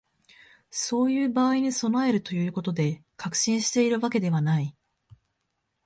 [0.71, 4.75] そういう場合に備えるということで、確信しているわけではない